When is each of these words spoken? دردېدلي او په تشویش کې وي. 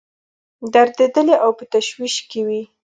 دردېدلي 0.73 1.35
او 1.43 1.51
په 1.57 1.63
تشویش 1.73 2.15
کې 2.29 2.39
وي. 2.47 2.61